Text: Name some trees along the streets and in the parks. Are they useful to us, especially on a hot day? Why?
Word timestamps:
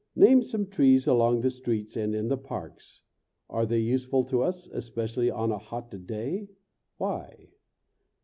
Name 0.15 0.41
some 0.41 0.65
trees 0.65 1.05
along 1.05 1.41
the 1.41 1.51
streets 1.51 1.95
and 1.95 2.15
in 2.15 2.27
the 2.27 2.35
parks. 2.35 3.01
Are 3.51 3.67
they 3.67 3.77
useful 3.77 4.23
to 4.23 4.41
us, 4.41 4.65
especially 4.69 5.29
on 5.29 5.51
a 5.51 5.59
hot 5.59 5.91
day? 6.07 6.47
Why? 6.97 7.49